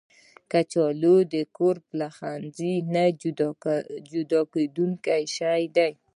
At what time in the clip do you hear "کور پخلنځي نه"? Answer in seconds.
1.57-3.03